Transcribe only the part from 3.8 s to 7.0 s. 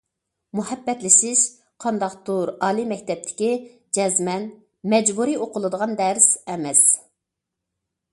جەزمەن« مەجبۇرىي ئوقۇلىدىغان دەرس» ئەمەس.